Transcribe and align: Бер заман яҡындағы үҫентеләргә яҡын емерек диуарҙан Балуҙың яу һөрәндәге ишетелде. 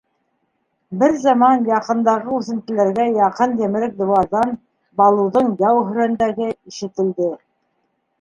Бер 1.01 1.11
заман 1.23 1.65
яҡындағы 1.71 2.31
үҫентеләргә 2.37 3.05
яҡын 3.17 3.53
емерек 3.63 3.93
диуарҙан 3.99 4.55
Балуҙың 5.03 5.51
яу 5.65 5.85
һөрәндәге 5.91 6.49
ишетелде. 6.73 7.29